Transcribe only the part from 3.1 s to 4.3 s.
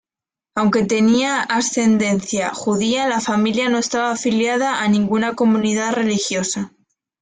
familia no estaba